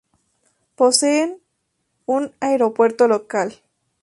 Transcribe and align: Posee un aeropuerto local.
Posee 0.75 1.37
un 2.07 2.31
aeropuerto 2.39 3.07
local. 3.07 3.61